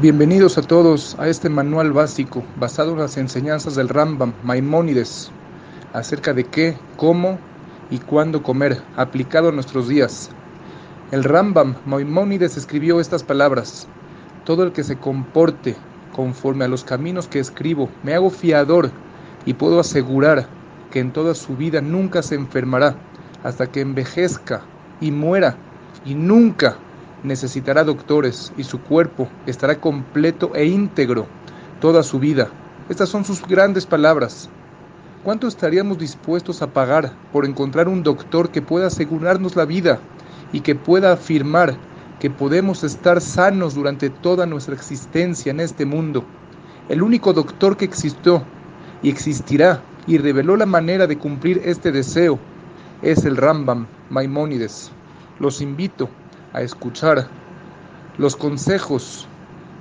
Bienvenidos 0.00 0.56
a 0.56 0.62
todos 0.62 1.16
a 1.18 1.28
este 1.28 1.50
manual 1.50 1.92
básico 1.92 2.42
basado 2.56 2.92
en 2.92 3.00
las 3.00 3.18
enseñanzas 3.18 3.74
del 3.74 3.90
Rambam 3.90 4.32
Maimónides 4.42 5.30
acerca 5.92 6.32
de 6.32 6.44
qué, 6.44 6.78
cómo 6.96 7.38
y 7.90 7.98
cuándo 7.98 8.42
comer, 8.42 8.80
aplicado 8.96 9.50
a 9.50 9.52
nuestros 9.52 9.88
días. 9.88 10.30
El 11.10 11.22
Rambam 11.24 11.76
Maimónides 11.84 12.56
escribió 12.56 13.00
estas 13.00 13.22
palabras: 13.22 13.86
Todo 14.46 14.62
el 14.62 14.72
que 14.72 14.82
se 14.82 14.96
comporte 14.96 15.76
conforme 16.10 16.64
a 16.64 16.68
los 16.68 16.84
caminos 16.84 17.28
que 17.28 17.38
escribo, 17.38 17.90
me 18.02 18.14
hago 18.14 18.30
fiador 18.30 18.90
y 19.44 19.52
puedo 19.52 19.78
asegurar 19.78 20.48
que 20.90 21.00
en 21.00 21.12
toda 21.12 21.34
su 21.34 21.54
vida 21.54 21.82
nunca 21.82 22.22
se 22.22 22.34
enfermará 22.34 22.96
hasta 23.44 23.66
que 23.66 23.82
envejezca 23.82 24.62
y 25.02 25.10
muera 25.10 25.58
y 26.06 26.14
nunca 26.14 26.78
necesitará 27.22 27.84
doctores 27.84 28.52
y 28.56 28.64
su 28.64 28.80
cuerpo 28.80 29.28
estará 29.46 29.80
completo 29.80 30.52
e 30.54 30.66
íntegro 30.66 31.26
toda 31.80 32.02
su 32.02 32.18
vida. 32.18 32.48
Estas 32.88 33.08
son 33.08 33.24
sus 33.24 33.46
grandes 33.46 33.86
palabras. 33.86 34.48
¿Cuánto 35.24 35.46
estaríamos 35.46 35.98
dispuestos 35.98 36.62
a 36.62 36.72
pagar 36.72 37.12
por 37.32 37.44
encontrar 37.44 37.88
un 37.88 38.02
doctor 38.02 38.50
que 38.50 38.62
pueda 38.62 38.88
asegurarnos 38.88 39.54
la 39.54 39.64
vida 39.64 40.00
y 40.52 40.60
que 40.60 40.74
pueda 40.74 41.12
afirmar 41.12 41.76
que 42.18 42.30
podemos 42.30 42.82
estar 42.84 43.20
sanos 43.20 43.74
durante 43.74 44.10
toda 44.10 44.46
nuestra 44.46 44.74
existencia 44.74 45.50
en 45.50 45.60
este 45.60 45.86
mundo? 45.86 46.24
El 46.88 47.02
único 47.02 47.32
doctor 47.32 47.76
que 47.76 47.84
existió 47.84 48.42
y 49.02 49.10
existirá 49.10 49.82
y 50.06 50.18
reveló 50.18 50.56
la 50.56 50.66
manera 50.66 51.06
de 51.06 51.18
cumplir 51.18 51.62
este 51.64 51.92
deseo 51.92 52.38
es 53.02 53.24
el 53.24 53.36
Rambam 53.36 53.86
Maimónides. 54.10 54.90
Los 55.38 55.60
invito 55.60 56.08
a 56.52 56.62
escuchar 56.62 57.30
los 58.16 58.36
consejos 58.36 59.28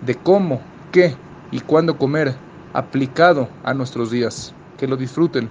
de 0.00 0.14
cómo, 0.14 0.60
qué 0.92 1.16
y 1.50 1.60
cuándo 1.60 1.96
comer 1.98 2.34
aplicado 2.72 3.48
a 3.64 3.74
nuestros 3.74 4.10
días. 4.10 4.54
Que 4.76 4.86
lo 4.86 4.96
disfruten. 4.96 5.50